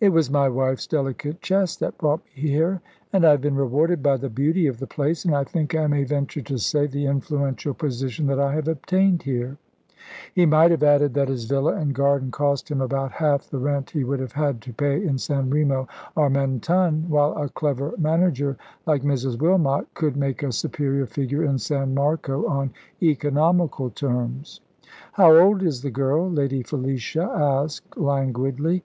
It 0.00 0.14
was 0.14 0.30
my 0.30 0.48
wife's 0.48 0.86
delicate 0.86 1.42
chest 1.42 1.78
that 1.80 1.98
brought 1.98 2.24
me 2.24 2.40
here, 2.48 2.80
and 3.12 3.22
I 3.22 3.32
have 3.32 3.42
been 3.42 3.54
rewarded 3.54 4.02
by 4.02 4.16
the 4.16 4.30
beauty 4.30 4.66
of 4.66 4.78
the 4.78 4.86
place 4.86 5.26
and, 5.26 5.34
I 5.34 5.44
think 5.44 5.74
I 5.74 5.86
may 5.88 6.04
venture 6.04 6.40
to 6.40 6.56
say, 6.56 6.86
the 6.86 7.04
influential 7.04 7.74
position 7.74 8.28
that 8.28 8.40
I 8.40 8.54
have 8.54 8.66
obtained 8.66 9.24
here." 9.24 9.58
He 10.34 10.46
might 10.46 10.70
have 10.70 10.82
added 10.82 11.12
that 11.12 11.28
his 11.28 11.44
villa 11.44 11.74
and 11.74 11.94
garden 11.94 12.30
cost 12.30 12.70
him 12.70 12.80
about 12.80 13.12
half 13.12 13.50
the 13.50 13.58
rent 13.58 13.90
he 13.90 14.04
would 14.04 14.20
have 14.20 14.32
had 14.32 14.62
to 14.62 14.72
pay 14.72 15.04
in 15.06 15.18
San 15.18 15.50
Remo 15.50 15.86
or 16.14 16.30
Mentone, 16.30 17.04
while 17.10 17.36
a 17.36 17.50
clever 17.50 17.92
manager 17.98 18.56
like 18.86 19.02
Mrs. 19.02 19.36
Wilmot 19.38 19.86
could 19.92 20.16
make 20.16 20.42
a 20.42 20.50
superior 20.50 21.04
figure 21.04 21.44
in 21.44 21.58
San 21.58 21.92
Marco 21.92 22.46
on 22.46 22.72
economical 23.02 23.90
terms. 23.90 24.62
"How 25.12 25.36
old 25.36 25.62
is 25.62 25.82
the 25.82 25.90
girl?" 25.90 26.30
Lady 26.30 26.62
Felicia 26.62 27.30
asked 27.34 27.98
languidly. 27.98 28.82